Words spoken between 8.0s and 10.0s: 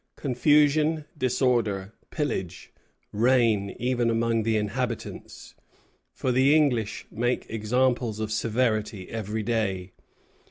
of severity every day.